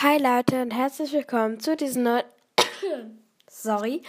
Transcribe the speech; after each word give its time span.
Hi 0.00 0.16
Leute 0.16 0.62
und 0.62 0.70
herzlich 0.70 1.12
willkommen 1.12 1.58
zu 1.58 1.74
diesem 1.74 2.04
neuen 2.04 2.22
Sorry. 3.50 4.00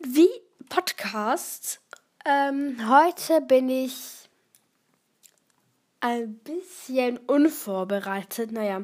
Wie 0.00 0.30
Podcast. 0.70 1.82
Ähm, 2.24 2.78
heute 2.88 3.42
bin 3.42 3.68
ich 3.68 4.26
ein 6.00 6.36
bisschen 6.36 7.18
unvorbereitet. 7.18 8.52
Naja, 8.52 8.80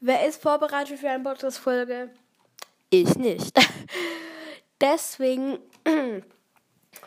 wer 0.00 0.26
ist 0.26 0.42
vorbereitet 0.42 0.98
für 0.98 1.08
eine 1.08 1.24
Podcast-Folge? 1.24 2.10
Ich 2.90 3.16
nicht. 3.16 3.58
Deswegen, 4.82 5.58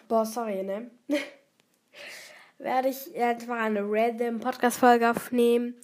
boah, 0.07 0.25
sorry, 0.25 0.63
ne? 0.63 0.89
Werde 2.57 2.89
ich 2.89 3.15
mal 3.45 3.59
eine 3.59 3.81
random 3.83 4.39
Podcast-Folge 4.39 5.11
aufnehmen 5.11 5.75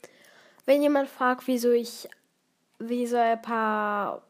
wenn 0.65 0.81
jemand 0.81 1.09
fragt, 1.09 1.47
wieso 1.47 1.71
ich 1.71 2.07
wieso 2.79 3.17
ein 3.17 3.41
paar 3.41 4.21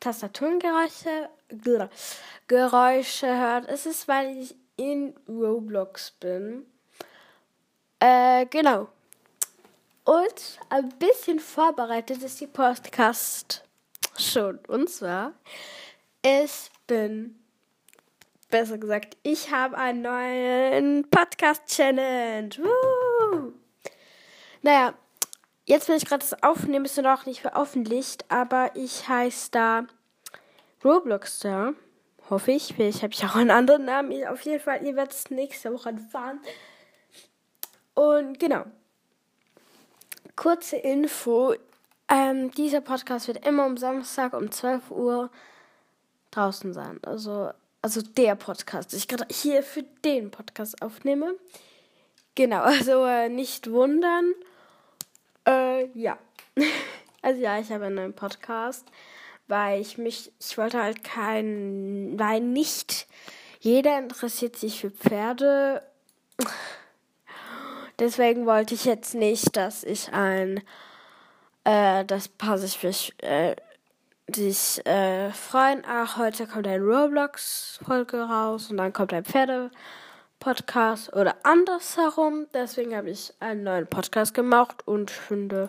Tastaturengeräusche 0.00 1.28
Geräusche 2.46 3.26
hört, 3.26 3.70
ist 3.70 3.86
es, 3.86 4.08
weil 4.08 4.38
ich 4.38 4.54
in 4.76 5.14
Roblox 5.28 6.12
bin. 6.12 6.64
Äh, 7.98 8.46
genau. 8.46 8.88
Und 10.04 10.58
ein 10.70 10.88
bisschen 10.98 11.38
vorbereitet 11.38 12.22
ist 12.22 12.40
die 12.40 12.46
Podcast 12.46 13.62
schon. 14.16 14.58
Und 14.68 14.88
zwar, 14.88 15.32
ich 16.22 16.70
bin, 16.86 17.38
besser 18.48 18.78
gesagt, 18.78 19.16
ich 19.22 19.50
habe 19.52 19.76
einen 19.76 20.02
neuen 20.02 21.10
Podcast-Challenge. 21.10 22.50
Naja, 24.62 24.94
Jetzt, 25.70 25.88
wenn 25.88 25.98
ich 25.98 26.04
gerade 26.04 26.26
das 26.28 26.42
aufnehme, 26.42 26.86
ist 26.86 27.00
noch 27.00 27.26
nicht 27.26 27.42
veröffentlicht, 27.42 28.24
aber 28.28 28.72
ich 28.74 29.08
heiße 29.08 29.52
da 29.52 29.86
Robloxstar. 30.84 31.74
Hoffe 32.28 32.50
ich. 32.50 32.74
Vielleicht 32.74 33.04
habe 33.04 33.12
ich 33.12 33.24
auch 33.24 33.36
einen 33.36 33.52
anderen 33.52 33.84
Namen. 33.84 34.26
Auf 34.26 34.42
jeden 34.42 34.58
Fall, 34.58 34.84
ihr 34.84 34.96
werdet 34.96 35.12
es 35.12 35.30
nächste 35.30 35.72
Woche 35.72 35.90
erfahren. 35.90 36.40
Und 37.94 38.40
genau. 38.40 38.64
Kurze 40.34 40.74
Info. 40.74 41.54
Ähm, 42.08 42.50
dieser 42.50 42.80
Podcast 42.80 43.28
wird 43.28 43.46
immer 43.46 43.62
am 43.62 43.76
Samstag 43.76 44.32
um 44.32 44.50
12 44.50 44.90
Uhr 44.90 45.30
draußen 46.32 46.74
sein. 46.74 46.98
Also, 47.02 47.50
also 47.80 48.02
der 48.02 48.34
Podcast, 48.34 48.92
ich 48.92 49.06
gerade 49.06 49.32
hier 49.32 49.62
für 49.62 49.84
den 50.04 50.32
Podcast 50.32 50.82
aufnehme. 50.82 51.36
Genau, 52.34 52.60
also 52.62 53.04
äh, 53.04 53.28
nicht 53.28 53.70
wundern. 53.70 54.34
Äh, 55.80 55.88
ja. 55.94 56.18
Also 57.22 57.42
ja, 57.42 57.58
ich 57.58 57.70
habe 57.70 57.84
einen 57.84 57.96
neuen 57.96 58.14
Podcast, 58.14 58.86
weil 59.46 59.78
ich 59.78 59.98
mich, 59.98 60.32
ich 60.40 60.56
wollte 60.56 60.82
halt 60.82 61.04
kein, 61.04 62.18
weil 62.18 62.40
nicht 62.40 63.06
jeder 63.58 63.98
interessiert 63.98 64.56
sich 64.56 64.80
für 64.80 64.90
Pferde. 64.90 65.82
Deswegen 67.98 68.46
wollte 68.46 68.72
ich 68.72 68.86
jetzt 68.86 69.14
nicht, 69.14 69.54
dass 69.54 69.84
ich 69.84 70.14
ein, 70.14 70.62
äh, 71.64 72.06
das 72.06 72.28
paar 72.28 72.56
sich 72.56 72.78
für, 72.78 72.94
äh, 73.18 73.54
sich 74.34 74.80
äh, 74.86 75.30
freuen. 75.32 75.82
Ach, 75.86 76.16
heute 76.16 76.46
kommt 76.46 76.66
ein 76.66 76.80
Roblox-Folge 76.80 78.22
raus 78.22 78.70
und 78.70 78.78
dann 78.78 78.94
kommt 78.94 79.12
ein 79.12 79.26
Pferde. 79.26 79.70
Podcast 80.40 81.12
oder 81.12 81.36
andersherum. 81.44 82.46
Deswegen 82.54 82.96
habe 82.96 83.10
ich 83.10 83.32
einen 83.40 83.62
neuen 83.62 83.86
Podcast 83.86 84.32
gemacht 84.32 84.88
und 84.88 85.10
finde, 85.10 85.68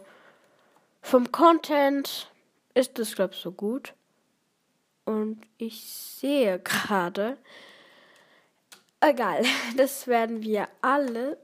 vom 1.01 1.31
Content 1.31 2.31
ist 2.73 2.97
es, 2.97 3.13
glaube 3.15 3.33
ich, 3.33 3.41
so 3.41 3.51
gut. 3.51 3.93
Und 5.03 5.41
ich 5.57 5.83
sehe 5.93 6.57
gerade, 6.59 7.37
egal, 9.01 9.43
das 9.77 10.07
werden 10.07 10.41
wir 10.41 10.67
alle 10.81 11.37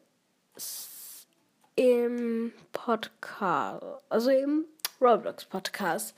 im 1.76 2.54
Podcast, 2.72 3.84
also 4.10 4.30
im 4.32 4.66
Roblox 5.02 5.46
Podcast 5.46 6.16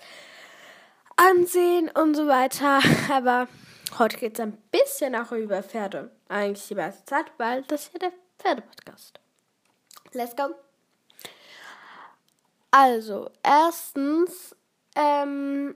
ansehen 1.17 1.89
und 1.89 2.15
so 2.15 2.27
weiter. 2.27 2.79
Aber 3.11 3.47
Heute 3.97 4.17
geht 4.17 4.35
es 4.35 4.39
ein 4.39 4.57
bisschen 4.71 5.15
auch 5.15 5.31
über 5.31 5.63
Pferde. 5.63 6.11
Eigentlich 6.27 6.67
die 6.67 6.75
meiste 6.75 7.03
Zeit, 7.05 7.25
weil 7.37 7.63
das 7.63 7.89
hier 7.89 7.99
der 7.99 8.13
Pferdepodcast. 8.37 9.19
Let's 10.13 10.35
go. 10.35 10.55
Also, 12.71 13.31
erstens, 13.43 14.55
ähm, 14.95 15.75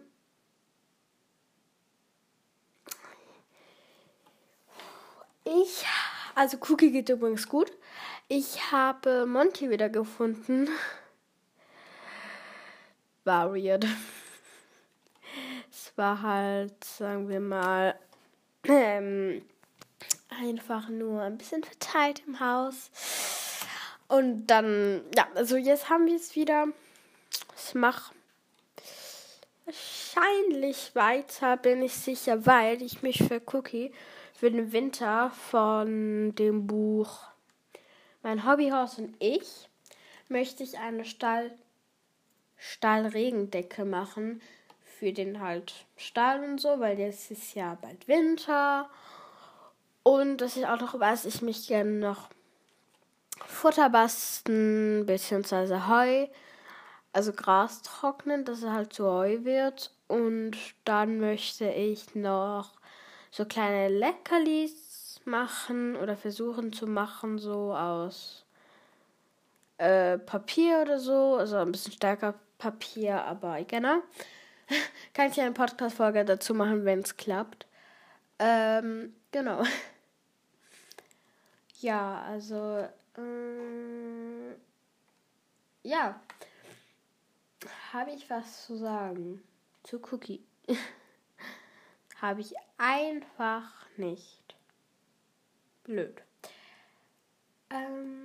ich, 5.44 5.86
also 6.36 6.58
Cookie 6.70 6.92
geht 6.92 7.10
übrigens 7.10 7.50
gut. 7.50 7.72
Ich 8.28 8.72
habe 8.72 9.26
Monty 9.26 9.70
wieder 9.70 9.90
gefunden. 9.90 10.70
War 13.24 13.54
weird 13.54 13.86
war 15.96 16.22
halt, 16.22 16.84
sagen 16.84 17.30
wir 17.30 17.40
mal, 17.40 17.96
ähm, 18.68 19.44
einfach 20.30 20.90
nur 20.90 21.22
ein 21.22 21.38
bisschen 21.38 21.64
verteilt 21.64 22.24
im 22.26 22.40
Haus. 22.40 22.92
Und 24.08 24.48
dann, 24.48 25.02
ja, 25.16 25.28
also 25.36 25.58
jetzt 25.58 25.90
haben 25.90 26.06
wir 26.06 26.16
es 26.16 26.36
wieder. 26.36 26.68
Ich 27.58 27.76
mache 27.76 28.14
wahrscheinlich 29.66 30.94
weiter, 30.96 31.58
bin 31.58 31.82
ich 31.82 31.94
sicher, 31.94 32.46
weil 32.46 32.82
ich 32.82 33.02
mich 33.02 33.24
für 33.24 33.42
Cookie 33.54 33.92
für 34.34 34.52
den 34.52 34.74
Winter 34.74 35.32
von 35.32 36.36
dem 36.36 36.68
Buch 36.68 37.20
Mein 38.24 38.46
Hobbyhaus 38.46 38.98
und 39.00 39.16
ich 39.20 39.70
möchte 40.28 40.64
ich 40.64 40.78
eine 40.78 41.06
Stall 41.06 41.52
Stahlregendecke 42.58 43.86
machen 43.86 44.42
für 45.04 45.12
den 45.12 45.42
halt 45.42 45.74
Stall 45.98 46.46
und 46.46 46.62
so, 46.62 46.80
weil 46.80 46.98
jetzt 46.98 47.30
ist 47.30 47.56
ja 47.56 47.78
bald 47.82 48.08
Winter. 48.08 48.90
Und 50.02 50.38
dass 50.38 50.56
ich 50.56 50.66
auch 50.66 50.80
noch 50.80 50.98
weiß, 50.98 51.26
ich 51.26 51.42
mich 51.42 51.68
gerne 51.68 51.92
noch 51.92 52.30
Futter 53.46 53.90
basten, 53.90 55.06
beziehungsweise 55.06 55.90
Heu, 55.90 56.28
also 57.12 57.34
Gras 57.34 57.82
trocknen, 57.82 58.46
dass 58.46 58.64
er 58.64 58.72
halt 58.72 58.94
zu 58.94 59.04
Heu 59.06 59.44
wird. 59.44 59.92
Und 60.08 60.56
dann 60.86 61.20
möchte 61.20 61.70
ich 61.70 62.16
noch 62.16 62.72
so 63.30 63.44
kleine 63.44 63.90
Leckerlis 63.90 65.20
machen 65.26 65.98
oder 65.98 66.16
versuchen 66.16 66.72
zu 66.72 66.88
machen, 66.88 67.40
so 67.40 67.76
aus 67.76 68.46
äh, 69.80 70.18
Papier 70.18 70.80
oder 70.82 70.98
so. 70.98 71.36
Also 71.36 71.58
ein 71.58 71.74
bisschen 71.74 71.92
stärker 71.92 72.36
Papier, 72.58 73.22
aber 73.26 73.62
genau. 73.64 73.98
Kann 75.14 75.30
ich 75.30 75.40
eine 75.40 75.52
Podcast-Folge 75.52 76.26
dazu 76.26 76.54
machen, 76.54 76.86
wenn 76.86 77.00
es 77.00 77.18
klappt. 77.18 77.68
Ähm, 78.40 79.16
genau. 79.32 79.64
Ja, 81.80 82.22
also, 82.22 82.88
ähm, 83.18 84.56
ja. 85.82 86.18
Habe 87.92 88.12
ich 88.12 88.30
was 88.30 88.66
zu 88.66 88.78
sagen 88.78 89.44
zu 89.84 90.00
Cookie? 90.10 90.42
Habe 92.22 92.40
ich 92.40 92.54
einfach 92.78 93.70
nicht. 93.98 94.56
Blöd. 95.84 96.24
Ähm, 97.70 98.23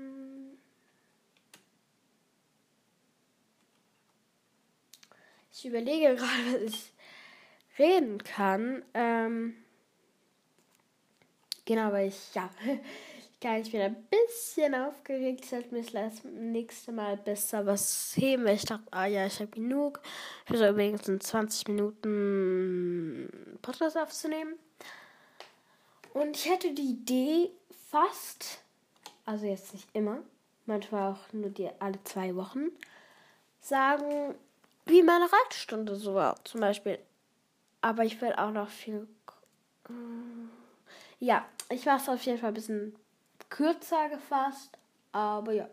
Ich 5.58 5.66
überlege 5.66 6.14
gerade, 6.14 6.52
was 6.52 6.72
ich 6.72 6.92
reden 7.80 8.22
kann. 8.22 8.84
Ähm, 8.94 9.56
genau, 11.64 11.90
weil 11.90 12.06
ich, 12.06 12.32
ja, 12.32 12.48
ich 13.58 13.72
bin 13.72 13.80
ein 13.80 14.06
bisschen 14.08 14.76
aufgeregt. 14.76 15.40
Ich 15.42 15.50
sollte 15.50 15.74
mir 15.74 15.82
das 15.82 16.22
nächste 16.22 16.92
Mal 16.92 17.16
besser 17.16 17.66
was 17.66 18.12
heben, 18.14 18.44
weil 18.44 18.54
ich 18.54 18.66
dachte, 18.66 18.86
ah 18.92 19.06
ja, 19.06 19.26
ich 19.26 19.40
habe 19.40 19.50
genug. 19.50 20.00
Ich 20.42 20.46
versuche 20.46 20.68
übrigens 20.68 21.08
in 21.08 21.20
20 21.20 21.66
Minuten 21.66 23.58
Podcast 23.60 23.98
aufzunehmen. 23.98 24.54
Und 26.14 26.36
ich 26.36 26.48
hatte 26.48 26.72
die 26.72 26.90
Idee, 26.90 27.50
fast, 27.90 28.62
also 29.24 29.44
jetzt 29.44 29.74
nicht 29.74 29.88
immer, 29.92 30.22
manchmal 30.66 31.14
auch 31.14 31.32
nur 31.32 31.50
die 31.50 31.68
alle 31.80 31.98
zwei 32.04 32.36
Wochen, 32.36 32.68
sagen, 33.60 34.36
wie 34.88 35.02
meine 35.02 35.28
Reitstunde 35.30 35.96
so 35.96 36.14
war, 36.14 36.42
zum 36.44 36.60
Beispiel. 36.60 36.98
Aber 37.80 38.04
ich 38.04 38.20
will 38.20 38.32
auch 38.34 38.50
noch 38.50 38.68
viel. 38.68 39.06
Ja, 41.20 41.46
ich 41.70 41.86
war 41.86 41.96
es 41.96 42.08
auf 42.08 42.22
jeden 42.22 42.38
Fall 42.38 42.50
ein 42.50 42.54
bisschen 42.54 42.96
kürzer 43.48 44.08
gefasst. 44.08 44.76
Aber 45.12 45.52
ja. 45.52 45.68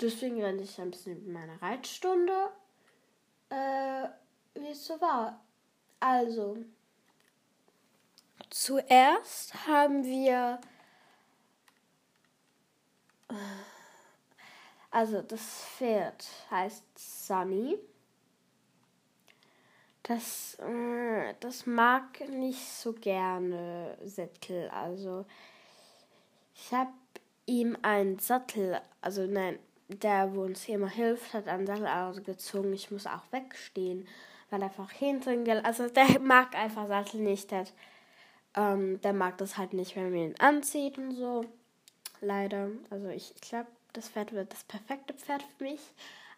Deswegen 0.00 0.42
renne 0.42 0.62
ich 0.62 0.80
ein 0.80 0.90
bisschen 0.90 1.14
mit 1.24 1.32
meiner 1.34 1.60
Reitstunde. 1.60 2.50
äh, 3.50 4.08
wie 4.54 4.70
es 4.70 4.86
so 4.86 5.00
war. 5.00 5.40
Also, 6.00 6.58
zuerst 8.50 9.66
haben 9.66 10.04
wir. 10.04 10.60
Also, 14.90 15.22
das 15.22 15.40
Pferd 15.76 16.26
heißt 16.50 16.84
Sunny. 16.96 17.78
Das, 20.02 20.58
äh, 20.60 21.34
das 21.40 21.66
mag 21.66 22.20
nicht 22.28 22.66
so 22.66 22.92
gerne 22.92 23.96
Sättel. 24.04 24.68
Also, 24.70 25.26
ich 26.54 26.72
habe 26.72 26.92
ihm 27.46 27.76
einen 27.82 28.18
Sattel, 28.18 28.80
also 29.00 29.26
nein, 29.26 29.58
der, 29.88 30.34
wo 30.34 30.42
uns 30.42 30.68
immer 30.68 30.88
hilft, 30.88 31.34
hat 31.34 31.48
einen 31.48 31.66
Sattel 31.66 31.86
ausgezogen. 31.86 32.72
Ich 32.72 32.90
muss 32.90 33.06
auch 33.06 33.24
wegstehen, 33.30 34.06
weil 34.50 34.62
er 34.62 34.66
einfach 34.66 34.90
hinten, 34.90 35.48
also 35.64 35.88
der 35.88 36.20
mag 36.20 36.54
einfach 36.54 36.88
Sattel 36.88 37.20
nicht. 37.20 37.50
Der, 37.50 37.64
ähm, 38.56 39.00
der 39.00 39.12
mag 39.12 39.38
das 39.38 39.58
halt 39.58 39.72
nicht, 39.72 39.96
wenn 39.96 40.10
man 40.10 40.14
ihn 40.14 40.34
anzieht 40.38 40.98
und 40.98 41.12
so. 41.12 41.44
Leider. 42.20 42.68
Also 42.90 43.08
ich, 43.08 43.34
ich 43.34 43.40
glaube, 43.40 43.68
das 43.92 44.08
Pferd 44.08 44.32
wird 44.32 44.52
das 44.52 44.64
perfekte 44.64 45.14
Pferd 45.14 45.42
für 45.42 45.64
mich. 45.64 45.80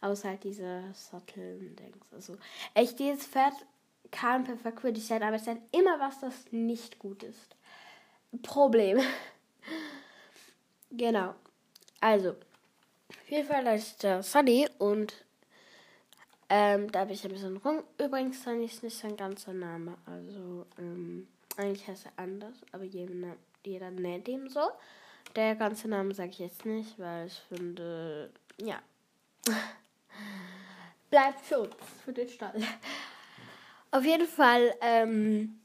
Außer 0.03 0.29
halt 0.29 0.45
diese 0.45 0.85
Sattel-Dings. 0.93 2.13
Also 2.13 2.37
echt, 2.75 2.99
dieses 2.99 3.27
Pferd 3.27 3.55
kann 4.11 4.45
perfekt 4.45 4.81
für 4.81 4.93
dich 4.93 5.07
sein, 5.07 5.23
aber 5.23 5.37
es 5.37 5.43
ist 5.43 5.49
halt 5.49 5.63
immer 5.73 5.99
was, 5.99 6.21
das 6.21 6.53
nicht 6.53 6.99
gut 6.99 7.23
ist. 7.23 7.57
Problem. 8.43 9.01
genau. 10.91 11.35
Also, 12.01 12.31
auf 12.31 13.31
jeden 13.31 13.47
Fall 13.47 13.67
ist 13.75 14.03
der 14.03 14.23
Sunny 14.23 14.69
und 14.79 15.15
ähm, 16.49 16.91
da 16.93 17.01
habe 17.01 17.13
ich 17.13 17.25
ein 17.25 17.33
bisschen 17.33 17.57
rum. 17.59 17.83
Übrigens, 17.99 18.43
Sunny 18.43 18.67
ist 18.67 18.83
nicht 18.83 18.99
sein 18.99 19.17
ganzer 19.17 19.53
Name. 19.53 19.97
Also, 20.05 20.67
ähm, 20.79 21.29
eigentlich 21.57 21.87
heißt 21.87 22.07
er 22.07 22.13
anders, 22.17 22.57
aber 22.73 22.85
jeder, 22.85 23.37
jeder 23.65 23.91
nennt 23.91 24.29
ihn 24.29 24.49
so. 24.49 24.61
Der 25.37 25.55
ganze 25.55 25.89
Name 25.89 26.13
sage 26.13 26.31
ich 26.31 26.39
jetzt 26.41 26.67
nicht, 26.67 26.99
weil 26.99 27.29
ich 27.29 27.41
finde, 27.49 28.31
ja. 28.61 28.83
Bleibt 31.11 31.41
für 31.41 31.61
uns, 31.61 31.75
für 32.05 32.13
den 32.13 32.29
Stall. 32.29 32.55
Auf 33.91 34.05
jeden 34.05 34.27
Fall 34.27 34.75
ähm, 34.81 35.61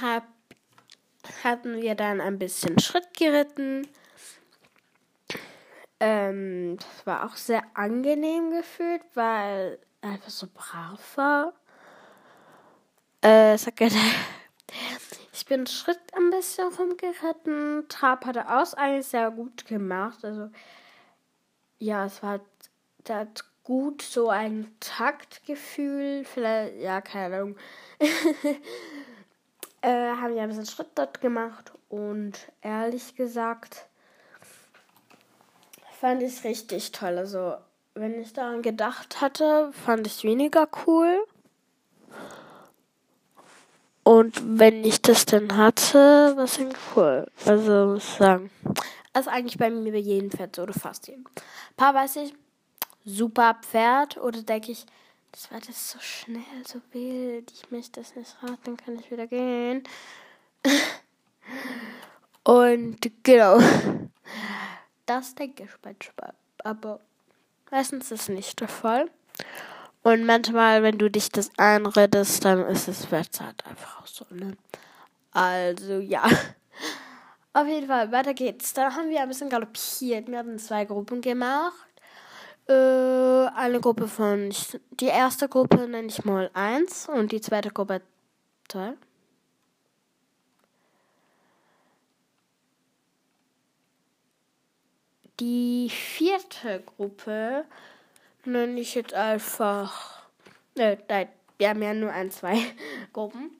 hab, 0.00 0.24
hatten 1.42 1.80
wir 1.82 1.94
dann 1.94 2.20
ein 2.20 2.38
bisschen 2.38 2.78
Schritt 2.78 3.16
geritten. 3.16 3.88
Ähm, 6.00 6.76
das 6.76 7.06
war 7.06 7.26
auch 7.26 7.36
sehr 7.36 7.64
angenehm 7.74 8.50
gefühlt, 8.50 9.02
weil 9.14 9.80
er 10.00 10.10
einfach 10.10 10.30
so 10.30 10.46
brav 10.54 11.16
war. 11.16 11.52
Äh, 13.24 13.56
ich 15.32 15.46
bin 15.46 15.66
Schritt 15.66 16.00
ein 16.14 16.30
bisschen 16.30 16.72
rumgeritten. 16.72 17.86
Trab 17.88 18.26
hatte 18.26 18.48
aus 18.48 18.74
eigentlich 18.74 19.06
sehr 19.06 19.30
gut 19.30 19.66
gemacht. 19.66 20.24
Also, 20.24 20.50
ja, 21.78 22.04
es 22.04 22.22
war, 22.22 22.38
der 22.38 22.46
hat 23.10 23.44
gut 23.64 24.02
so 24.02 24.30
ein 24.30 24.74
Taktgefühl. 24.80 26.24
Vielleicht, 26.24 26.80
ja, 26.80 27.00
keine 27.00 27.36
Ahnung. 27.36 27.56
äh, 29.82 29.88
haben 29.88 30.34
wir 30.34 30.42
ein 30.42 30.48
bisschen 30.48 30.66
Schritt 30.66 30.88
dort 30.94 31.20
gemacht 31.20 31.72
und 31.88 32.32
ehrlich 32.62 33.14
gesagt 33.14 33.86
fand 36.00 36.22
ich 36.22 36.44
richtig 36.44 36.92
toll. 36.92 37.18
Also, 37.18 37.54
wenn 37.94 38.20
ich 38.20 38.32
daran 38.32 38.62
gedacht 38.62 39.20
hatte, 39.20 39.72
fand 39.84 40.06
ich 40.06 40.24
weniger 40.24 40.68
cool. 40.86 41.24
Und 44.04 44.58
wenn 44.58 44.84
ich 44.84 45.02
das 45.02 45.26
dann 45.26 45.56
hatte, 45.56 46.34
war 46.36 46.44
es 46.44 46.58
cool. 46.96 47.26
Also, 47.44 47.86
muss 47.92 48.04
ich 48.04 48.18
sagen. 48.18 48.50
Also, 49.12 49.30
eigentlich 49.30 49.58
bei 49.58 49.70
mir 49.70 49.92
bei 49.92 49.98
jedem 49.98 50.30
Pferd 50.30 50.56
so 50.56 50.62
oder 50.62 50.72
fast 50.72 51.08
jedem. 51.08 51.26
Paar 51.76 51.94
weiß 51.94 52.16
ich, 52.16 52.34
super 53.08 53.56
Pferd. 53.62 54.18
Oder 54.18 54.42
denke 54.42 54.72
ich, 54.72 54.84
das 55.32 55.50
war 55.50 55.60
das 55.60 55.90
so 55.90 55.98
schnell, 56.00 56.42
so 56.66 56.80
wild. 56.92 57.50
Ich 57.52 57.70
möchte 57.70 58.00
das 58.00 58.14
nicht 58.14 58.36
raten, 58.42 58.76
kann 58.76 58.98
ich 58.98 59.10
wieder 59.10 59.26
gehen. 59.26 59.82
Und 62.44 62.98
genau. 63.22 63.58
Das 65.06 65.34
denke 65.34 65.64
ich 65.64 65.70
manchmal. 65.84 66.34
Aber 66.64 67.00
meistens 67.70 68.10
ist 68.10 68.22
es 68.22 68.28
nicht 68.28 68.60
der 68.60 68.68
Fall. 68.68 69.10
Und 70.02 70.24
manchmal, 70.24 70.82
wenn 70.82 70.98
du 70.98 71.10
dich 71.10 71.30
das 71.30 71.50
einredest, 71.58 72.44
dann 72.44 72.64
ist 72.66 72.88
es 72.88 73.10
halt 73.10 73.66
einfach 73.66 74.00
auch 74.00 74.06
so, 74.06 74.24
ne? 74.30 74.56
Also, 75.32 75.98
ja. 75.98 76.24
Auf 77.52 77.66
jeden 77.66 77.86
Fall, 77.86 78.12
weiter 78.12 78.34
geht's. 78.34 78.72
Dann 78.72 78.94
haben 78.94 79.10
wir 79.10 79.20
ein 79.20 79.28
bisschen 79.28 79.50
galoppiert. 79.50 80.28
Wir 80.28 80.38
hatten 80.38 80.58
zwei 80.58 80.84
Gruppen 80.84 81.20
gemacht. 81.20 81.87
Äh, 82.68 83.46
eine 83.54 83.80
Gruppe 83.80 84.08
von, 84.08 84.54
die 85.00 85.06
erste 85.06 85.48
Gruppe 85.48 85.88
nenne 85.88 86.08
ich 86.08 86.24
mal 86.24 86.50
1 86.52 87.08
und 87.08 87.32
die 87.32 87.40
zweite 87.40 87.70
Gruppe 87.70 88.02
2. 88.68 88.92
Die 95.40 95.88
vierte 95.88 96.82
Gruppe 96.84 97.64
nenne 98.44 98.80
ich 98.80 98.94
jetzt 98.94 99.14
einfach. 99.14 100.26
Äh, 100.74 101.26
wir 101.56 101.70
haben 101.70 101.82
ja 101.82 101.94
nur 101.94 102.12
ein, 102.12 102.30
zwei 102.30 102.58
Gruppen. 103.14 103.50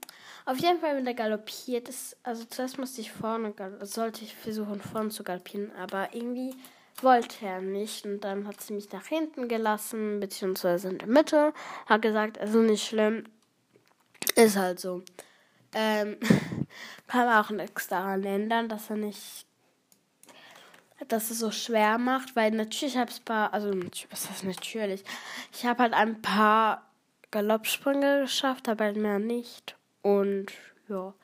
Auf 0.45 0.59
jeden 0.59 0.81
Fall, 0.81 0.97
wenn 0.97 1.05
der 1.05 1.15
galoppiert 1.15 1.89
ist, 1.89 2.17
also 2.23 2.45
zuerst 2.45 2.79
musste 2.79 3.01
ich 3.01 3.13
vorne, 3.13 3.55
sollte 3.83 4.25
ich 4.25 4.35
versuchen 4.35 4.81
vorne 4.81 5.11
zu 5.11 5.23
galoppieren, 5.23 5.75
aber 5.77 6.15
irgendwie 6.15 6.55
wollte 7.03 7.47
er 7.47 7.61
nicht. 7.61 8.05
Und 8.05 8.21
dann 8.21 8.47
hat 8.47 8.61
sie 8.61 8.75
mich 8.75 8.93
nach 8.93 9.07
hinten 9.07 9.49
gelassen, 9.49 10.21
beziehungsweise 10.21 10.89
in 10.89 10.99
der 10.99 11.09
Mitte, 11.09 11.53
hat 11.87 12.03
gesagt, 12.03 12.39
also 12.39 12.61
nicht 12.61 12.87
schlimm, 12.87 13.25
ist 14.35 14.57
halt 14.57 14.81
so. 14.81 15.03
Ähm, 15.75 16.17
kann 17.07 17.29
auch 17.29 17.51
nichts 17.51 17.89
daran 17.89 18.25
ändern, 18.25 18.69
dass 18.69 18.91
er 18.91 18.97
nicht 18.97 19.47
dass 21.07 21.31
es 21.31 21.39
so 21.39 21.53
schwer 21.53 21.97
macht, 21.97 22.35
weil 22.35 22.51
natürlich 22.51 22.97
habe 22.97 23.11
ich 23.11 23.21
ein 23.21 23.25
paar, 23.25 23.55
also 23.55 23.71
was 24.11 24.29
heißt 24.29 24.43
natürlich, 24.43 25.05
ich 25.53 25.65
habe 25.65 25.85
halt 25.85 25.95
ein 25.95 26.21
paar 26.21 26.91
Galoppsprünge 27.31 28.23
geschafft, 28.23 28.69
aber 28.69 28.93
mehr 28.95 29.21
nicht. 29.21 29.77
Und 30.03 30.47
ja, 30.89 31.15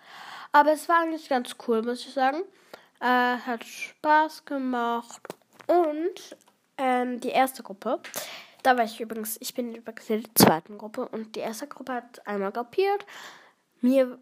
aber 0.53 0.73
es 0.73 0.89
war 0.89 1.01
eigentlich 1.01 1.29
ganz 1.29 1.57
cool, 1.67 1.83
muss 1.83 2.07
ich 2.07 2.13
sagen. 2.13 2.43
Äh, 3.01 3.39
hat 3.39 3.65
Spaß 3.65 4.45
gemacht 4.45 5.23
und 5.67 6.37
ähm, 6.79 7.21
die 7.21 7.29
erste 7.29 7.63
Gruppe, 7.63 8.01
da 8.63 8.77
war 8.77 8.85
ich 8.85 9.01
übrigens, 9.01 9.37
ich 9.41 9.55
bin 9.55 9.75
übrigens 9.75 10.11
in 10.11 10.23
der 10.23 10.35
zweiten 10.35 10.79
Gruppe 10.79 11.09
und 11.09 11.37
die 11.37 11.41
erste 11.41 11.67
Gruppe 11.67 11.95
hat 11.95 12.27
einmal 12.27 12.53
galoppiert. 12.53 13.05
Mir 13.81 14.19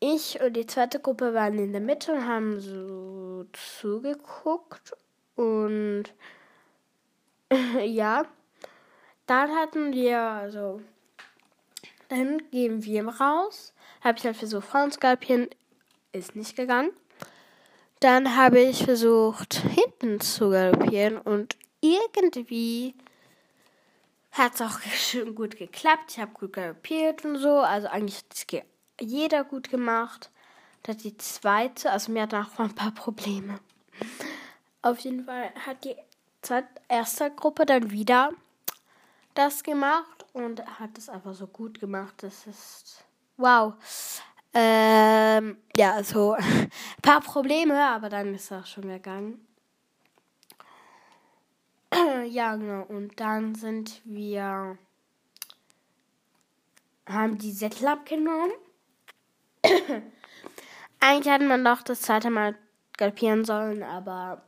ich 0.00 0.40
und 0.40 0.54
die 0.54 0.66
zweite 0.66 1.00
Gruppe 1.00 1.34
waren 1.34 1.58
in 1.58 1.72
der 1.72 1.80
Mitte 1.80 2.12
und 2.12 2.26
haben 2.26 2.60
so 2.60 3.46
zugeguckt. 3.52 4.94
Und 5.34 6.04
ja, 7.84 8.24
dann 9.26 9.50
hatten 9.50 9.92
wir, 9.92 10.20
also, 10.20 10.80
dann 12.08 12.38
gehen 12.50 12.84
wir 12.84 13.08
raus. 13.08 13.72
Habe 14.02 14.18
ich 14.18 14.24
halt 14.24 14.36
versucht, 14.36 14.66
Frauen 14.66 14.90
galoppieren, 14.90 15.48
ist 16.12 16.36
nicht 16.36 16.54
gegangen. 16.56 16.90
Dann 18.04 18.36
habe 18.36 18.60
ich 18.60 18.84
versucht, 18.84 19.54
hinten 19.54 20.20
zu 20.20 20.50
galoppieren 20.50 21.16
und 21.16 21.56
irgendwie 21.80 22.94
hat 24.30 24.56
es 24.56 24.60
auch 24.60 24.78
schon 24.94 25.34
gut 25.34 25.56
geklappt. 25.56 26.10
Ich 26.10 26.18
habe 26.18 26.32
gut 26.34 26.52
galoppiert 26.52 27.24
und 27.24 27.38
so. 27.38 27.60
Also 27.60 27.88
eigentlich 27.88 28.18
hat 28.18 28.34
es 28.34 28.46
jeder 29.00 29.42
gut 29.42 29.70
gemacht. 29.70 30.30
Dann 30.82 30.98
die 30.98 31.16
zweite, 31.16 31.90
also 31.90 32.12
mir 32.12 32.24
hat 32.24 32.34
auch 32.34 32.58
ein 32.58 32.74
paar 32.74 32.92
Probleme. 32.92 33.58
Auf 34.82 34.98
jeden 34.98 35.24
Fall 35.24 35.50
hat 35.64 35.82
die 35.84 35.96
erste 36.88 37.30
Gruppe 37.30 37.64
dann 37.64 37.90
wieder 37.90 38.32
das 39.32 39.62
gemacht 39.62 40.26
und 40.34 40.62
hat 40.78 40.98
es 40.98 41.08
einfach 41.08 41.32
so 41.32 41.46
gut 41.46 41.80
gemacht. 41.80 42.16
Das 42.18 42.46
ist 42.46 43.02
wow. 43.38 43.72
Ähm, 44.54 45.58
ja, 45.76 46.02
so 46.04 46.32
ein 46.32 46.70
paar 47.02 47.20
Probleme, 47.20 47.78
aber 47.88 48.08
dann 48.08 48.34
ist 48.34 48.50
er 48.52 48.64
schon 48.64 48.88
gegangen. 48.88 49.46
ja, 52.28 52.54
genau. 52.54 52.82
Und 52.84 53.18
dann 53.18 53.54
sind 53.54 54.00
wir, 54.04 54.78
haben 57.06 57.38
die 57.38 57.52
Sättel 57.52 57.88
abgenommen 57.88 58.52
Eigentlich 61.00 61.32
hätte 61.32 61.44
man 61.44 61.64
doch 61.64 61.82
das 61.82 62.02
zweite 62.02 62.30
Mal 62.30 62.54
galoppieren 62.96 63.44
sollen, 63.44 63.82
aber 63.82 64.42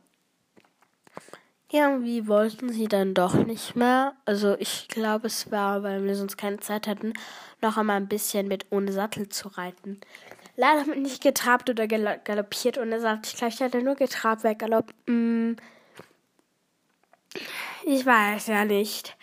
irgendwie 1.71 2.27
wollten 2.27 2.69
sie 2.69 2.87
dann 2.87 3.13
doch 3.13 3.33
nicht 3.33 3.75
mehr. 3.75 4.13
Also 4.25 4.55
ich 4.57 4.87
glaube, 4.87 5.27
es 5.27 5.51
war, 5.51 5.83
weil 5.83 6.03
wir 6.03 6.15
sonst 6.15 6.37
keine 6.37 6.59
Zeit 6.59 6.87
hatten, 6.87 7.13
noch 7.61 7.77
einmal 7.77 7.97
ein 7.97 8.07
bisschen 8.07 8.47
mit 8.47 8.67
ohne 8.69 8.91
Sattel 8.91 9.29
zu 9.29 9.47
reiten. 9.49 9.99
Leider 10.55 10.81
haben 10.81 10.93
wir 10.93 10.99
nicht 10.99 11.21
getrabt 11.21 11.69
oder 11.69 11.87
galoppiert 11.87 12.77
ohne 12.77 12.99
Sattel. 12.99 13.31
Ich 13.31 13.37
glaube, 13.37 13.53
ich 13.53 13.61
hatte 13.61 13.81
nur 13.83 13.95
getrabt, 13.95 14.43
weil 14.43 14.55
Galopp. 14.55 14.93
Mh, 15.05 15.13
mm, 15.13 15.55
ich 17.85 18.05
weiß 18.05 18.47
ja 18.47 18.65
nicht. 18.65 19.15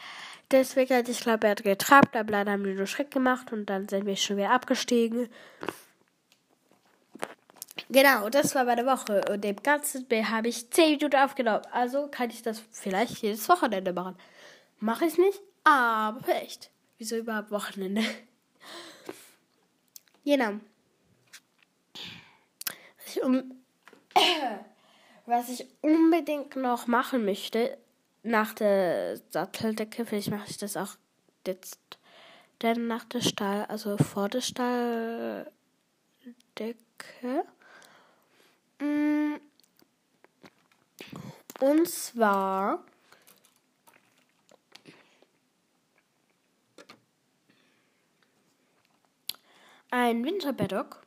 Deswegen 0.50 0.94
hatte 0.94 1.10
ich 1.10 1.20
glaube, 1.20 1.46
er 1.46 1.52
hat 1.52 1.64
getrabt, 1.64 2.14
aber 2.16 2.30
leider 2.30 2.52
haben 2.52 2.64
wir 2.64 2.74
nur 2.74 2.86
Schritt 2.86 3.10
gemacht 3.10 3.52
und 3.52 3.66
dann 3.66 3.88
sind 3.88 4.06
wir 4.06 4.16
schon 4.16 4.36
wieder 4.36 4.50
abgestiegen. 4.50 5.28
Genau, 7.90 8.28
das 8.28 8.54
war 8.54 8.64
meine 8.64 8.86
Woche 8.86 9.22
und 9.30 9.42
dem 9.44 9.56
ganzen 9.62 10.06
habe 10.30 10.48
ich 10.48 10.70
10 10.70 10.92
Minuten 10.92 11.16
aufgenommen. 11.16 11.62
Also 11.72 12.08
kann 12.08 12.30
ich 12.30 12.42
das 12.42 12.62
vielleicht 12.70 13.18
jedes 13.18 13.48
Wochenende 13.48 13.92
machen. 13.92 14.16
Mache 14.78 15.06
ich 15.06 15.18
nicht, 15.18 15.40
aber 15.64 16.20
vielleicht. 16.24 16.70
Wieso 16.98 17.16
überhaupt 17.16 17.50
Wochenende? 17.50 18.02
genau. 20.24 20.60
Was 22.96 23.16
ich, 23.16 23.22
um, 23.22 23.64
was 25.26 25.48
ich 25.48 25.66
unbedingt 25.82 26.56
noch 26.56 26.86
machen 26.86 27.24
möchte, 27.24 27.78
nach 28.22 28.54
der 28.54 29.18
Satteldecke, 29.30 30.06
vielleicht 30.06 30.30
mache 30.30 30.48
ich 30.48 30.56
das 30.56 30.76
auch 30.76 30.96
jetzt 31.46 31.78
dann 32.60 32.86
nach 32.86 33.04
der 33.04 33.20
Stall, 33.20 33.66
also 33.66 33.98
vor 33.98 34.28
der 34.28 34.40
Stalldecke. 34.40 35.50
Mm. 38.80 39.34
Und 41.60 41.88
zwar 41.88 42.84
ein 49.94 50.24
Winterpaddock, 50.24 51.06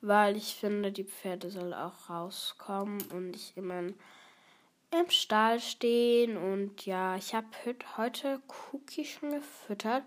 weil 0.00 0.36
ich 0.36 0.54
finde, 0.54 0.92
die 0.92 1.02
Pferde 1.02 1.50
sollen 1.50 1.74
auch 1.74 2.08
rauskommen 2.08 3.02
und 3.10 3.34
ich 3.34 3.56
immer 3.56 3.78
im 3.80 5.08
Stall 5.08 5.58
stehen. 5.58 6.36
Und 6.36 6.86
ja, 6.86 7.16
ich 7.16 7.34
habe 7.34 7.48
heute 7.96 8.40
Cookie 8.72 9.04
schon 9.04 9.32
gefüttert. 9.32 10.04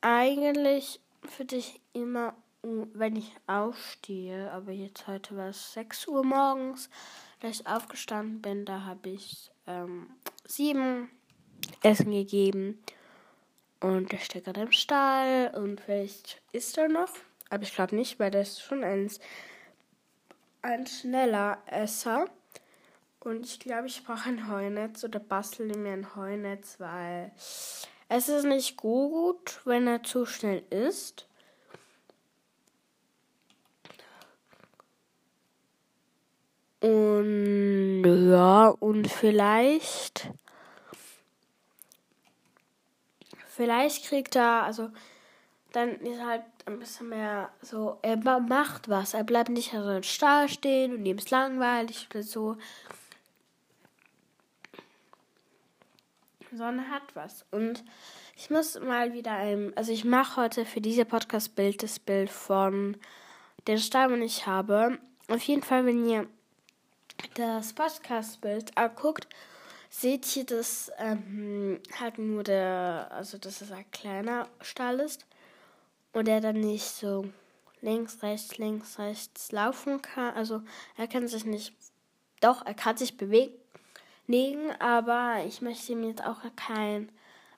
Eigentlich 0.00 1.00
fütter 1.22 1.56
ich 1.56 1.80
immer 1.92 2.34
wenn 2.62 3.14
ich 3.14 3.30
aufstehe, 3.46 4.50
aber 4.50 4.72
jetzt 4.72 5.06
heute 5.06 5.36
war 5.36 5.50
es 5.50 5.74
6 5.74 6.08
Uhr 6.08 6.24
morgens, 6.24 6.90
da 7.38 7.46
ich 7.46 7.68
aufgestanden 7.68 8.42
bin, 8.42 8.64
da 8.64 8.82
habe 8.82 9.10
ich 9.10 9.52
ähm, 9.68 10.08
sieben 10.44 11.08
Essen 11.84 12.10
gegeben. 12.10 12.82
Und 13.80 14.10
der 14.10 14.18
steckt 14.18 14.46
gerade 14.46 14.62
im 14.62 14.72
Stall 14.72 15.52
und 15.54 15.80
vielleicht 15.80 16.42
ist 16.52 16.76
er 16.78 16.88
noch. 16.88 17.10
Aber 17.48 17.62
ich 17.62 17.74
glaube 17.74 17.94
nicht, 17.94 18.18
weil 18.18 18.30
der 18.30 18.42
ist 18.42 18.60
schon 18.60 18.82
ein, 18.82 19.10
ein 20.62 20.86
schneller 20.86 21.58
Esser. 21.66 22.26
Und 23.20 23.46
ich 23.46 23.60
glaube, 23.60 23.86
ich 23.86 24.04
brauche 24.04 24.28
ein 24.28 24.50
Heunetz 24.50 25.04
oder 25.04 25.20
bastel 25.20 25.66
mir 25.76 25.92
ein 25.92 26.14
Heunetz, 26.16 26.80
weil 26.80 27.32
es 28.08 28.28
ist 28.28 28.44
nicht 28.44 28.76
gut, 28.76 29.60
wenn 29.64 29.86
er 29.86 30.02
zu 30.02 30.26
schnell 30.26 30.64
ist. 30.70 31.28
Und 36.80 38.04
ja, 38.04 38.68
und 38.68 39.08
vielleicht. 39.08 40.30
Vielleicht 43.58 44.04
kriegt 44.04 44.36
er, 44.36 44.62
also 44.62 44.88
dann 45.72 45.96
ist 45.96 46.22
halt 46.22 46.44
ein 46.66 46.78
bisschen 46.78 47.08
mehr 47.08 47.50
so, 47.60 47.98
er 48.02 48.16
macht 48.16 48.88
was. 48.88 49.14
Er 49.14 49.24
bleibt 49.24 49.48
nicht 49.48 49.72
so 49.72 49.90
im 49.90 50.04
Stall 50.04 50.48
stehen 50.48 50.94
und 50.94 51.04
ihm 51.04 51.18
ist 51.18 51.32
langweilig 51.32 52.06
oder 52.08 52.22
so. 52.22 52.56
Sondern 56.52 56.88
hat 56.88 57.02
was. 57.14 57.46
Und 57.50 57.82
ich 58.36 58.48
muss 58.48 58.78
mal 58.78 59.12
wieder 59.12 59.32
ein, 59.32 59.76
also 59.76 59.90
ich 59.90 60.04
mache 60.04 60.40
heute 60.40 60.64
für 60.64 60.80
diese 60.80 61.04
Podcast-Bild 61.04 61.82
das 61.82 61.98
Bild 61.98 62.30
von 62.30 62.96
den 63.66 63.78
Stall, 63.78 64.10
den 64.10 64.22
ich 64.22 64.46
habe. 64.46 65.00
Auf 65.26 65.42
jeden 65.42 65.64
Fall, 65.64 65.84
wenn 65.84 66.08
ihr 66.08 66.28
das 67.34 67.72
Podcast-Bild 67.72 68.78
anguckt, 68.78 69.26
seht 69.90 70.36
ihr, 70.36 70.44
dass 70.44 70.90
ähm, 70.98 71.80
halt 71.98 72.18
nur 72.18 72.42
der, 72.42 73.08
also 73.10 73.38
dass 73.38 73.60
es 73.60 73.72
ein 73.72 73.90
kleiner 73.90 74.48
Stall 74.60 75.00
ist 75.00 75.26
und 76.12 76.28
er 76.28 76.40
dann 76.40 76.60
nicht 76.60 76.84
so 76.84 77.26
links, 77.80 78.22
rechts, 78.22 78.58
links, 78.58 78.98
rechts 78.98 79.52
laufen 79.52 80.02
kann. 80.02 80.34
Also 80.34 80.62
er 80.96 81.06
kann 81.06 81.28
sich 81.28 81.44
nicht, 81.44 81.72
doch, 82.40 82.64
er 82.66 82.74
kann 82.74 82.96
sich 82.96 83.16
bewegen, 83.16 83.52
aber 84.78 85.44
ich 85.46 85.62
möchte 85.62 85.92
ihm 85.92 86.04
jetzt 86.04 86.24
auch 86.24 86.40
kein, 86.56 87.10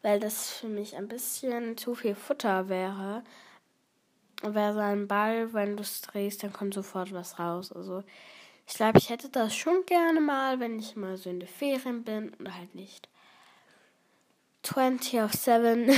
weil 0.02 0.20
das 0.20 0.50
für 0.50 0.68
mich 0.68 0.96
ein 0.96 1.08
bisschen 1.08 1.76
zu 1.76 1.94
viel 1.94 2.14
Futter 2.14 2.68
wäre. 2.68 3.24
Wäre 4.42 4.72
sein 4.72 5.06
Ball, 5.06 5.52
wenn 5.52 5.76
du 5.76 5.82
es 5.82 6.00
drehst, 6.00 6.42
dann 6.42 6.52
kommt 6.52 6.72
sofort 6.72 7.12
was 7.12 7.38
raus. 7.38 7.72
Also 7.72 8.02
ich 8.70 8.76
glaube, 8.76 8.98
ich 8.98 9.10
hätte 9.10 9.28
das 9.28 9.56
schon 9.56 9.84
gerne 9.84 10.20
mal, 10.20 10.60
wenn 10.60 10.78
ich 10.78 10.94
mal 10.94 11.16
so 11.16 11.28
in 11.28 11.40
der 11.40 11.48
Ferien 11.48 12.04
bin 12.04 12.32
und 12.38 12.54
halt 12.56 12.72
nicht. 12.76 13.08
20 14.62 15.22
auf 15.22 15.32
7 15.32 15.90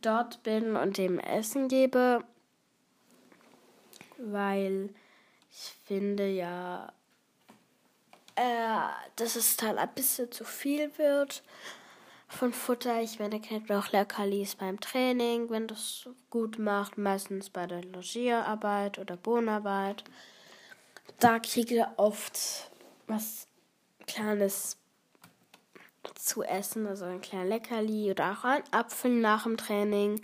dort 0.00 0.44
bin 0.44 0.76
und 0.76 0.96
dem 0.96 1.18
Essen 1.18 1.66
gebe, 1.66 2.22
weil 4.16 4.90
ich 5.50 5.74
finde 5.86 6.28
ja, 6.28 6.92
äh, 8.36 8.88
dass 9.16 9.34
es 9.34 9.56
dann 9.56 9.76
ein 9.76 9.92
bisschen 9.92 10.30
zu 10.30 10.44
viel 10.44 10.96
wird 10.98 11.42
von 12.28 12.52
Futter. 12.52 13.02
Ich 13.02 13.18
meine, 13.18 13.40
kennt 13.40 13.72
auch 13.72 13.90
Leckerlis 13.90 14.54
beim 14.54 14.78
Training, 14.78 15.50
wenn 15.50 15.66
das 15.66 16.08
gut 16.30 16.60
macht, 16.60 16.96
meistens 16.96 17.50
bei 17.50 17.66
der 17.66 17.82
Logierarbeit 17.82 19.00
oder 19.00 19.16
Bohnenarbeit 19.16 20.04
da 21.20 21.38
kriege 21.38 21.76
ich 21.76 21.98
oft 21.98 22.70
was 23.06 23.46
Kleines 24.06 24.76
zu 26.14 26.42
essen, 26.42 26.86
also 26.86 27.04
ein 27.04 27.20
kleiner 27.20 27.44
Leckerli 27.44 28.10
oder 28.10 28.32
auch 28.32 28.44
ein 28.44 28.62
Apfel 28.72 29.10
nach 29.10 29.44
dem 29.44 29.56
Training. 29.56 30.22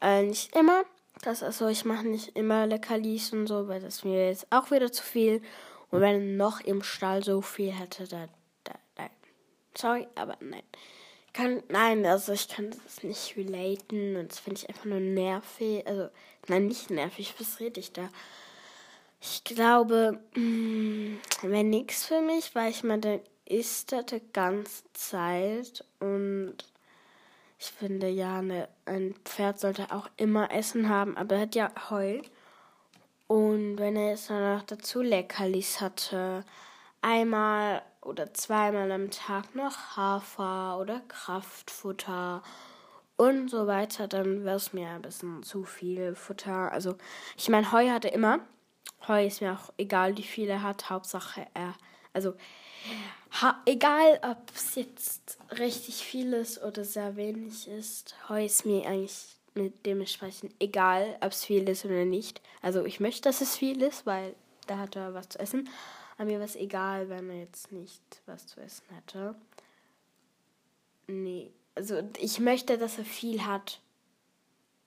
Äh, 0.00 0.24
nicht 0.24 0.54
immer. 0.54 0.84
Das 1.22 1.42
also 1.42 1.68
ich 1.68 1.84
mache 1.84 2.06
nicht 2.06 2.36
immer 2.36 2.66
Leckerlis 2.66 3.32
und 3.32 3.46
so, 3.46 3.68
weil 3.68 3.80
das 3.80 4.04
mir 4.04 4.28
jetzt 4.28 4.46
auch 4.50 4.70
wieder 4.70 4.90
zu 4.90 5.02
viel. 5.02 5.42
Und 5.90 6.00
wenn 6.00 6.36
noch 6.36 6.60
im 6.60 6.82
Stall 6.82 7.22
so 7.22 7.40
viel 7.40 7.72
hätte, 7.72 8.06
da, 8.06 8.28
da 8.64 8.74
nein. 8.96 9.10
Sorry, 9.76 10.06
aber 10.14 10.36
nein. 10.40 10.62
Kann, 11.32 11.62
nein, 11.68 12.04
also 12.06 12.32
ich 12.32 12.48
kann 12.48 12.70
das 12.84 13.02
nicht 13.02 13.36
relaten 13.36 14.16
und 14.16 14.30
das 14.30 14.40
finde 14.40 14.60
ich 14.60 14.68
einfach 14.68 14.84
nur 14.84 15.00
nervig. 15.00 15.86
Also, 15.86 16.08
nein, 16.48 16.66
nicht 16.66 16.90
nervig, 16.90 17.34
was 17.38 17.60
rede 17.60 17.80
ich 17.80 17.92
da? 17.92 18.08
Ich 19.20 19.44
glaube, 19.44 20.18
mm, 20.34 21.16
wäre 21.42 21.64
nichts 21.64 22.06
für 22.06 22.22
mich, 22.22 22.54
weil 22.54 22.70
ich 22.70 22.82
meine, 22.82 23.20
isst 23.44 23.92
das 23.92 24.06
die 24.06 24.22
ganze 24.32 24.84
Zeit 24.94 25.84
und 25.98 26.56
ich 27.58 27.66
finde 27.72 28.08
ja, 28.08 28.38
eine, 28.38 28.68
ein 28.86 29.14
Pferd 29.24 29.60
sollte 29.60 29.92
auch 29.92 30.08
immer 30.16 30.50
Essen 30.50 30.88
haben, 30.88 31.16
aber 31.18 31.36
er 31.36 31.42
hat 31.42 31.54
ja 31.54 31.70
Heu. 31.90 32.22
Und 33.26 33.78
wenn 33.78 33.96
er 33.96 34.10
jetzt 34.10 34.30
noch 34.30 34.62
dazu 34.66 35.02
Leckerlis 35.02 35.80
hatte, 35.80 36.44
einmal 37.02 37.82
oder 38.02 38.32
zweimal 38.34 38.90
am 38.92 39.10
Tag 39.10 39.54
noch 39.54 39.96
Hafer 39.96 40.78
oder 40.80 41.00
Kraftfutter 41.08 42.42
und 43.16 43.50
so 43.50 43.66
weiter, 43.66 44.08
dann 44.08 44.44
wäre 44.44 44.56
es 44.56 44.72
mir 44.72 44.88
ein 44.88 45.02
bisschen 45.02 45.42
zu 45.42 45.64
viel 45.64 46.14
Futter. 46.14 46.72
Also, 46.72 46.96
ich 47.36 47.50
meine, 47.50 47.70
Heu 47.72 47.90
hatte 47.90 48.08
immer, 48.08 48.40
Heu 49.08 49.26
ist 49.26 49.40
mir 49.40 49.52
auch 49.52 49.72
egal, 49.78 50.16
wie 50.16 50.22
viel 50.22 50.48
er 50.48 50.62
hat. 50.62 50.90
Hauptsache 50.90 51.46
er. 51.54 51.74
Also, 52.12 52.34
ha, 53.40 53.60
egal 53.66 54.20
ob 54.22 54.38
es 54.54 54.74
jetzt 54.74 55.38
richtig 55.58 55.96
viel 56.04 56.32
ist 56.32 56.62
oder 56.62 56.84
sehr 56.84 57.16
wenig 57.16 57.68
ist. 57.68 58.14
Heu 58.28 58.44
ist 58.44 58.66
mir 58.66 58.86
eigentlich 58.86 59.36
mit 59.54 59.84
dementsprechend 59.86 60.54
egal, 60.60 61.16
ob 61.20 61.32
es 61.32 61.44
viel 61.44 61.68
ist 61.68 61.84
oder 61.84 62.04
nicht. 62.04 62.40
Also, 62.62 62.84
ich 62.84 63.00
möchte, 63.00 63.22
dass 63.22 63.40
es 63.40 63.56
viel 63.56 63.82
ist, 63.82 64.06
weil 64.06 64.34
da 64.66 64.78
hat 64.78 64.96
er 64.96 65.14
was 65.14 65.30
zu 65.30 65.38
essen. 65.38 65.68
Aber 66.16 66.26
mir 66.26 66.34
wäre 66.34 66.44
es 66.44 66.56
egal, 66.56 67.08
wenn 67.08 67.30
er 67.30 67.40
jetzt 67.40 67.72
nicht 67.72 68.02
was 68.26 68.46
zu 68.46 68.60
essen 68.60 68.84
hätte. 68.94 69.34
Nee. 71.06 71.50
Also, 71.74 72.02
ich 72.18 72.38
möchte, 72.40 72.78
dass 72.78 72.98
er 72.98 73.04
viel 73.04 73.44
hat. 73.44 73.80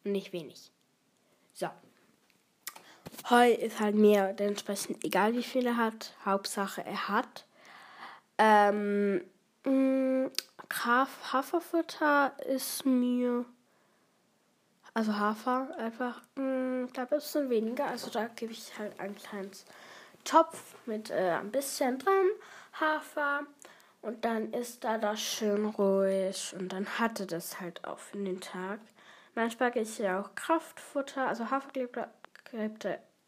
Nicht 0.03 0.33
wenig. 0.33 0.71
So. 1.53 1.69
Heu 3.29 3.51
ist 3.51 3.79
halt 3.79 3.95
mir 3.95 4.33
dementsprechend 4.33 5.03
egal, 5.03 5.33
wie 5.33 5.43
viel 5.43 5.65
er 5.65 5.77
hat. 5.77 6.13
Hauptsache, 6.25 6.85
er 6.85 7.07
hat. 7.07 7.45
Ähm, 8.37 9.21
mh, 9.65 10.29
Haferfutter 10.83 12.33
ist 12.47 12.85
mir. 12.85 13.45
Also 14.93 15.17
Hafer 15.17 15.75
einfach, 15.77 16.21
mh, 16.35 16.89
da 16.93 17.03
ein 17.03 17.07
bisschen 17.07 17.49
weniger. 17.49 17.85
Also 17.85 18.09
da 18.09 18.27
gebe 18.27 18.51
ich 18.51 18.77
halt 18.77 18.99
ein 18.99 19.15
kleines 19.15 19.65
Topf 20.23 20.75
mit 20.85 21.09
äh, 21.09 21.31
ein 21.39 21.51
bisschen 21.51 21.99
drin. 21.99 22.29
Hafer. 22.79 23.41
Und 24.01 24.25
dann 24.25 24.51
ist 24.51 24.83
da 24.83 24.97
das 24.97 25.21
schön 25.21 25.65
ruhig. 25.65 26.53
Und 26.59 26.73
dann 26.73 26.85
hatte 26.99 27.25
das 27.25 27.59
halt 27.61 27.83
auch 27.85 27.99
für 27.99 28.17
den 28.17 28.41
Tag. 28.41 28.79
Manchmal 29.35 29.71
kriege 29.71 29.85
ich 29.85 29.97
ja 29.97 30.21
auch 30.21 30.35
Kraftfutter. 30.35 31.27
Also 31.27 31.49
Hafergräbte 31.49 32.07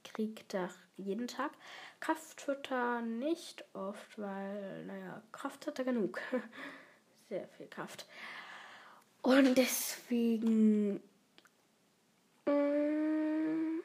kriegt 0.03 0.53
er 0.53 0.69
jeden 0.97 1.27
Tag. 1.27 1.51
Kraftfutter 1.99 3.01
nicht 3.01 3.63
oft, 3.73 4.17
weil, 4.19 4.85
naja, 4.85 5.21
Kraft 5.31 5.67
hat 5.67 5.79
er 5.79 5.85
genug. 5.85 6.21
Sehr 7.29 7.47
viel 7.57 7.67
Kraft. 7.67 8.05
Und 9.21 9.55
deswegen. 9.57 11.01
Mm, 12.45 13.81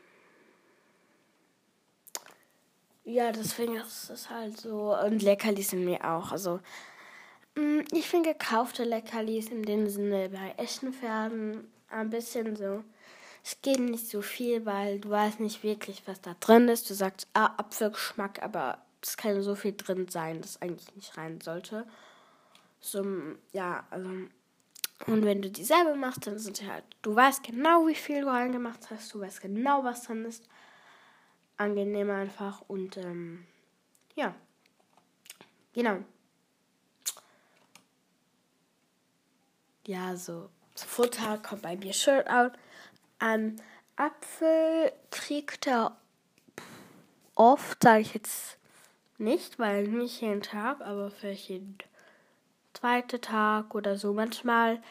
ja, 3.04 3.32
deswegen 3.32 3.76
ist 3.76 4.10
es 4.10 4.28
halt 4.28 4.58
so. 4.58 4.94
Und 4.94 5.22
Leckerlis 5.22 5.70
sind 5.70 5.84
mir 5.86 6.04
auch. 6.04 6.30
Also, 6.32 6.60
mm, 7.54 7.80
ich 7.92 8.06
finde 8.08 8.34
gekaufte 8.34 8.84
Leckerlis 8.84 9.48
in 9.48 9.62
dem 9.62 9.88
Sinne 9.88 10.28
bei 10.28 10.54
echten 10.58 10.92
Pferden 10.92 11.72
ein 11.88 12.10
bisschen 12.10 12.54
so 12.54 12.84
es 13.42 13.60
geht 13.62 13.80
nicht 13.80 14.08
so 14.08 14.22
viel, 14.22 14.66
weil 14.66 15.00
du 15.00 15.10
weißt 15.10 15.40
nicht 15.40 15.62
wirklich, 15.62 16.02
was 16.06 16.20
da 16.20 16.34
drin 16.40 16.68
ist. 16.68 16.88
Du 16.90 16.94
sagst, 16.94 17.26
ah, 17.34 17.54
Apfelgeschmack, 17.56 18.42
aber 18.42 18.78
es 19.02 19.16
kann 19.16 19.42
so 19.42 19.54
viel 19.54 19.74
drin 19.76 20.08
sein, 20.08 20.42
das 20.42 20.60
eigentlich 20.60 20.94
nicht 20.94 21.16
rein 21.16 21.40
sollte. 21.40 21.86
So, 22.80 23.04
ja, 23.52 23.86
also. 23.90 24.08
Und 25.06 25.24
wenn 25.24 25.40
du 25.40 25.50
die 25.50 25.64
selber 25.64 25.96
machst, 25.96 26.26
dann 26.26 26.38
sind 26.38 26.62
halt, 26.68 26.84
du 27.00 27.14
weißt 27.16 27.42
genau, 27.42 27.86
wie 27.86 27.94
viel 27.94 28.20
du 28.20 28.26
reingemacht 28.26 28.90
hast, 28.90 29.14
du 29.14 29.20
weißt 29.20 29.40
genau, 29.40 29.82
was 29.82 30.02
drin 30.02 30.26
ist. 30.26 30.44
Angenehm 31.56 32.10
einfach 32.10 32.62
und, 32.68 32.98
ähm, 32.98 33.46
ja. 34.14 34.34
Genau. 35.72 36.00
Ja, 39.86 40.14
so 40.16 40.50
Futter 40.76 41.38
kommt 41.38 41.62
bei 41.62 41.76
mir 41.76 41.92
Shirt 41.92 42.28
out. 42.28 42.52
Ähm, 43.20 43.56
Apfel 43.96 44.92
kriegt 45.10 45.66
er 45.66 45.96
oft, 47.34 47.82
sage 47.82 48.00
ich 48.00 48.14
jetzt 48.14 48.58
nicht, 49.18 49.58
weil 49.58 49.88
nicht 49.88 50.20
jeden 50.22 50.42
Tag, 50.42 50.80
aber 50.80 51.10
vielleicht 51.10 51.50
jeden 51.50 51.78
zweiten 52.72 53.20
Tag 53.20 53.74
oder 53.74 53.96
so. 53.98 54.12
Manchmal, 54.12 54.82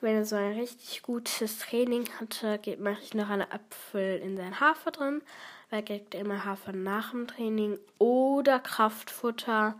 wenn 0.00 0.16
er 0.16 0.24
so 0.24 0.36
ein 0.36 0.58
richtig 0.58 1.02
gutes 1.02 1.58
Training 1.58 2.08
hatte, 2.18 2.58
mache 2.78 3.02
ich 3.02 3.14
noch 3.14 3.28
einen 3.28 3.50
Apfel 3.50 4.18
in 4.18 4.36
seinen 4.36 4.58
Hafer 4.58 4.90
drin, 4.90 5.22
weil 5.70 5.80
er 5.80 5.84
kriegt 5.84 6.14
immer 6.14 6.44
Hafer 6.44 6.72
nach 6.72 7.12
dem 7.12 7.28
Training 7.28 7.78
oder 7.98 8.58
Kraftfutter. 8.58 9.76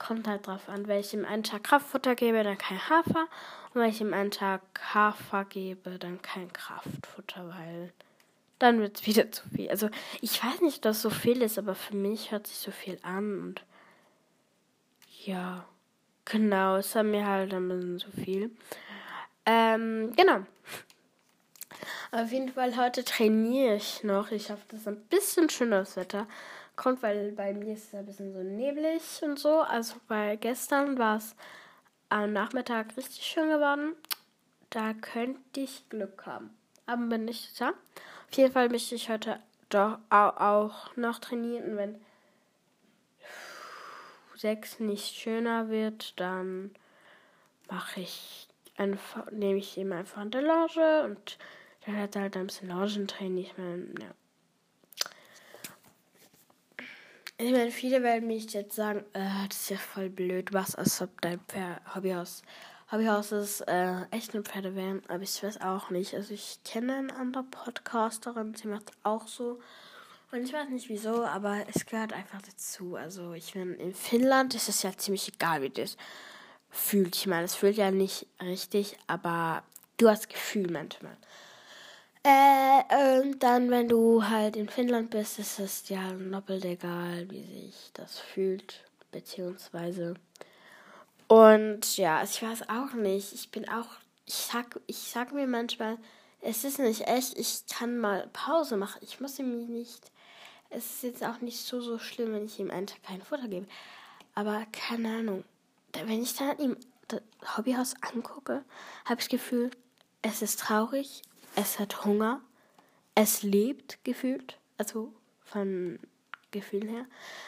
Kommt 0.00 0.26
halt 0.26 0.46
drauf 0.46 0.70
an, 0.70 0.88
wenn 0.88 0.98
ich 0.98 1.12
ihm 1.12 1.26
einen 1.26 1.42
Tag 1.42 1.64
Kraftfutter 1.64 2.14
gebe, 2.14 2.42
dann 2.42 2.56
kein 2.56 2.88
Hafer. 2.88 3.28
Und 3.74 3.82
wenn 3.82 3.90
ich 3.90 4.00
ihm 4.00 4.14
einen 4.14 4.30
Tag 4.30 4.62
Hafer 4.94 5.44
gebe, 5.44 5.98
dann 5.98 6.22
kein 6.22 6.50
Kraftfutter, 6.50 7.50
weil 7.50 7.92
dann 8.58 8.80
wird 8.80 8.98
es 8.98 9.06
wieder 9.06 9.30
zu 9.30 9.46
viel. 9.50 9.68
Also 9.68 9.90
ich 10.22 10.42
weiß 10.42 10.62
nicht, 10.62 10.76
ob 10.76 10.82
das 10.82 11.02
so 11.02 11.10
viel 11.10 11.42
ist, 11.42 11.58
aber 11.58 11.74
für 11.74 11.94
mich 11.94 12.32
hört 12.32 12.46
sich 12.46 12.56
so 12.56 12.70
viel 12.70 12.98
an 13.02 13.40
und 13.42 13.62
ja, 15.26 15.66
genau, 16.24 16.76
es 16.76 16.94
hat 16.94 17.04
mir 17.04 17.26
halt 17.26 17.52
ein 17.52 17.68
bisschen 17.68 17.98
zu 17.98 18.10
viel. 18.10 18.50
Ähm, 19.44 20.14
genau. 20.16 20.46
Auf 22.10 22.32
jeden 22.32 22.48
Fall 22.48 22.74
heute 22.78 23.04
trainiere 23.04 23.76
ich 23.76 24.02
noch. 24.02 24.30
Ich 24.30 24.50
hoffe, 24.50 24.62
das 24.70 24.80
ist 24.80 24.88
ein 24.88 25.04
bisschen 25.08 25.50
schöneres 25.50 25.96
Wetter 25.96 26.26
kommt, 26.80 27.02
weil 27.02 27.32
bei 27.32 27.52
mir 27.52 27.74
ist 27.74 27.88
es 27.88 27.94
ein 27.94 28.06
bisschen 28.06 28.32
so 28.32 28.42
neblig 28.42 29.02
und 29.22 29.38
so. 29.38 29.60
Also 29.60 29.96
bei 30.08 30.36
gestern 30.36 30.98
war 30.98 31.18
es 31.18 31.36
am 32.08 32.32
Nachmittag 32.32 32.96
richtig 32.96 33.24
schön 33.24 33.50
geworden. 33.50 33.94
Da 34.70 34.94
könnte 34.94 35.60
ich 35.60 35.88
Glück 35.90 36.24
haben. 36.24 36.56
Aber 36.86 37.02
bin 37.02 37.26
nicht 37.26 37.60
da. 37.60 37.68
Auf 37.68 38.36
jeden 38.36 38.52
Fall 38.52 38.70
möchte 38.70 38.94
ich 38.94 39.10
heute 39.10 39.40
doch 39.68 39.98
auch 40.08 40.96
noch 40.96 41.18
trainieren. 41.18 41.76
Wenn 41.76 42.00
sechs 44.34 44.80
nicht 44.80 45.14
schöner 45.14 45.68
wird, 45.68 46.18
dann 46.18 46.70
mache 47.68 48.00
ich 48.00 48.48
einfach, 48.78 49.30
nehme 49.30 49.58
ich 49.58 49.76
ihm 49.76 49.92
einfach 49.92 50.22
in 50.22 50.30
der 50.30 50.42
Loge 50.42 51.04
und 51.04 51.36
dann 51.84 51.96
hat 51.98 52.16
halt 52.16 52.36
ein 52.36 52.46
bisschen 52.46 52.70
Logentraining. 52.70 53.44
Ich 53.44 53.54
ja. 53.58 54.14
Ich 57.42 57.52
meine, 57.52 57.70
viele 57.70 58.02
werden 58.02 58.26
mich 58.26 58.52
jetzt 58.52 58.76
sagen, 58.76 59.02
äh, 59.14 59.48
das 59.48 59.60
ist 59.60 59.70
ja 59.70 59.78
voll 59.78 60.10
blöd, 60.10 60.52
was 60.52 60.74
als 60.74 61.00
ob 61.00 61.22
dein 61.22 61.40
Pferd, 61.48 61.80
Hobbyhaus, 61.94 62.42
Hobbyhaus 62.92 63.32
ist, 63.32 63.62
äh, 63.62 64.02
echte 64.10 64.42
Pferde 64.42 64.76
wären, 64.76 65.02
aber 65.08 65.22
ich 65.22 65.42
weiß 65.42 65.62
auch 65.62 65.88
nicht. 65.88 66.12
Also 66.12 66.34
ich 66.34 66.58
kenne 66.66 66.96
eine 66.96 67.16
andere 67.16 67.44
Podcasterin, 67.44 68.54
sie 68.54 68.68
macht 68.68 68.92
auch 69.04 69.26
so. 69.26 69.58
Und 70.30 70.42
ich 70.42 70.52
weiß 70.52 70.68
nicht 70.68 70.90
wieso, 70.90 71.24
aber 71.24 71.64
es 71.74 71.86
gehört 71.86 72.12
einfach 72.12 72.42
dazu. 72.42 72.96
Also 72.96 73.32
ich 73.32 73.52
finde, 73.52 73.76
in 73.76 73.94
Finnland 73.94 74.54
ist 74.54 74.68
es 74.68 74.82
ja 74.82 74.94
ziemlich 74.94 75.32
egal, 75.32 75.62
wie 75.62 75.70
das 75.70 75.96
fühlt. 76.68 77.16
Ich 77.16 77.26
meine, 77.26 77.44
es 77.44 77.54
fühlt 77.54 77.78
ja 77.78 77.90
nicht 77.90 78.26
richtig, 78.42 78.98
aber 79.06 79.62
du 79.96 80.10
hast 80.10 80.28
Gefühl 80.28 80.70
manchmal. 80.70 81.16
Äh, 82.22 83.20
und 83.20 83.42
dann, 83.42 83.70
wenn 83.70 83.88
du 83.88 84.28
halt 84.28 84.56
in 84.56 84.68
Finnland 84.68 85.10
bist, 85.10 85.38
ist 85.38 85.58
es 85.58 85.88
ja 85.88 86.12
doppelt 86.12 86.64
egal, 86.64 87.30
wie 87.30 87.42
sich 87.42 87.90
das 87.94 88.18
fühlt, 88.18 88.84
beziehungsweise. 89.10 90.14
Und 91.28 91.96
ja, 91.96 92.22
ich 92.22 92.42
weiß 92.42 92.68
auch 92.68 92.92
nicht. 92.92 93.32
Ich 93.32 93.50
bin 93.50 93.68
auch, 93.68 93.86
ich 94.26 94.34
sag, 94.34 94.80
ich 94.86 94.98
sag 94.98 95.32
mir 95.32 95.46
manchmal, 95.46 95.96
es 96.42 96.64
ist 96.64 96.78
nicht 96.78 97.06
echt, 97.06 97.38
ich 97.38 97.64
kann 97.66 97.98
mal 97.98 98.28
Pause 98.32 98.76
machen. 98.76 98.98
Ich 99.02 99.20
muss 99.20 99.38
ihm 99.38 99.66
nicht. 99.66 100.10
Es 100.70 100.86
ist 100.86 101.02
jetzt 101.02 101.24
auch 101.24 101.40
nicht 101.40 101.64
so, 101.64 101.80
so 101.80 101.98
schlimm, 101.98 102.32
wenn 102.32 102.46
ich 102.46 102.58
ihm 102.58 102.70
einen 102.70 102.86
Tag 102.86 103.02
kein 103.02 103.22
Futter 103.22 103.48
gebe. 103.48 103.66
Aber 104.34 104.66
keine 104.72 105.08
Ahnung. 105.08 105.44
Wenn 105.92 106.22
ich 106.22 106.34
dann 106.36 106.58
ihm 106.58 106.76
das 107.08 107.22
Hobbyhaus 107.56 107.94
angucke, 108.02 108.64
habe 109.04 109.20
ich 109.20 109.26
das 109.26 109.28
Gefühl, 109.28 109.70
es 110.22 110.42
ist 110.42 110.60
traurig, 110.60 111.22
es 111.60 111.78
hat 111.78 112.04
Hunger, 112.04 112.40
es 113.14 113.42
lebt 113.42 114.02
gefühlt, 114.04 114.58
also 114.78 115.12
von 115.44 115.98
Gefühlen 116.50 116.88
her. 116.88 117.06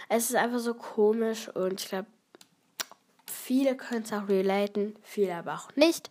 Es 0.09 0.31
ist 0.31 0.37
einfach 0.37 0.59
so 0.59 0.75
komisch 0.75 1.49
und 1.49 1.81
ich 1.81 1.89
glaube, 1.89 2.09
viele 3.27 3.77
können 3.77 4.03
es 4.03 4.13
auch 4.13 4.29
relaten, 4.29 4.95
viele 5.03 5.37
aber 5.37 5.55
auch 5.55 5.75
nicht. 5.77 6.11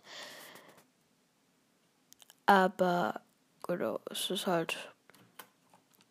Aber 2.46 3.20
genau, 3.62 4.00
es 4.10 4.30
ist 4.30 4.46
halt 4.46 4.92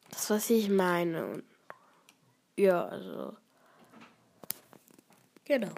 das, 0.10 0.30
was 0.30 0.50
ich 0.50 0.70
meine. 0.70 1.44
Ja, 2.56 2.86
also. 2.86 3.36
Genau. 5.44 5.74